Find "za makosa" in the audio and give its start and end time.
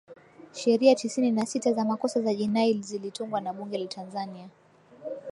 1.73-2.19